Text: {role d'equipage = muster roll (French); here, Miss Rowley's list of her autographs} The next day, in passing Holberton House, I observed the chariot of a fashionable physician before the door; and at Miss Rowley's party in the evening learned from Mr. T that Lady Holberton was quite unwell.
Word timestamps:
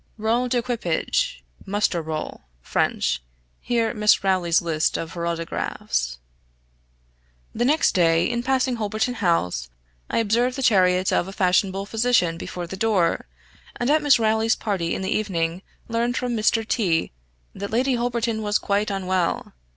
{role 0.17 0.47
d'equipage 0.49 1.43
= 1.55 1.65
muster 1.67 2.01
roll 2.01 2.41
(French); 2.63 3.21
here, 3.59 3.93
Miss 3.93 4.23
Rowley's 4.23 4.59
list 4.59 4.97
of 4.97 5.11
her 5.13 5.27
autographs} 5.27 6.17
The 7.53 7.65
next 7.65 7.91
day, 7.91 8.27
in 8.27 8.41
passing 8.41 8.77
Holberton 8.77 9.13
House, 9.13 9.69
I 10.09 10.17
observed 10.17 10.55
the 10.57 10.63
chariot 10.63 11.13
of 11.13 11.27
a 11.27 11.31
fashionable 11.31 11.85
physician 11.85 12.35
before 12.39 12.65
the 12.65 12.75
door; 12.75 13.27
and 13.75 13.91
at 13.91 14.01
Miss 14.01 14.17
Rowley's 14.17 14.55
party 14.55 14.95
in 14.95 15.03
the 15.03 15.15
evening 15.15 15.61
learned 15.87 16.17
from 16.17 16.35
Mr. 16.35 16.67
T 16.67 17.11
that 17.53 17.69
Lady 17.69 17.93
Holberton 17.93 18.41
was 18.41 18.57
quite 18.57 18.89
unwell. 18.89 19.53